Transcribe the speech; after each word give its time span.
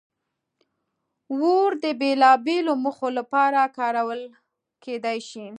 اور 1.41 1.71
د 1.83 1.85
بېلابېلو 1.99 2.73
موخو 2.83 3.09
لپاره 3.17 3.61
کارول 3.77 4.21
کېدی 4.83 5.19
شي. 5.29 5.47